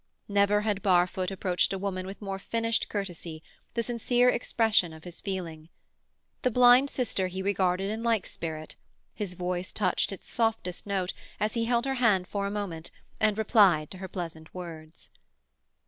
Never 0.27 0.61
had 0.61 0.81
Barfoot 0.81 1.29
approached 1.29 1.71
a 1.73 1.77
woman 1.77 2.07
with 2.07 2.23
more 2.23 2.39
finished 2.39 2.89
courtesy, 2.89 3.43
the 3.75 3.83
sincere 3.83 4.31
expression 4.31 4.93
of 4.93 5.03
his 5.03 5.21
feeling. 5.21 5.69
The 6.41 6.49
blind 6.49 6.89
sister 6.89 7.27
he 7.27 7.43
regarded 7.43 7.91
in 7.91 8.01
like 8.01 8.25
spirit; 8.25 8.75
his 9.13 9.35
voice 9.35 9.71
touched 9.71 10.11
its 10.11 10.27
softest 10.27 10.87
note 10.87 11.13
as 11.39 11.53
he 11.53 11.65
held 11.65 11.85
her 11.85 11.93
hand 12.01 12.27
for 12.27 12.47
a 12.47 12.49
moment 12.49 12.89
and 13.19 13.37
replied 13.37 13.91
to 13.91 13.99
her 13.99 14.07
pleasant 14.07 14.51
words. 14.55 15.11